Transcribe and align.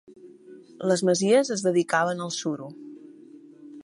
Les 0.91 1.03
masies 1.09 1.53
es 1.57 1.63
dedicaven 1.67 2.23
al 2.27 2.31
suro. 2.39 2.71